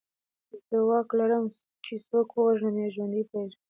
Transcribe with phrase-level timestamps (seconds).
[0.67, 1.45] زه واک لرم
[1.85, 3.59] چې څوک ووژنم یا یې ژوندی پرېږدم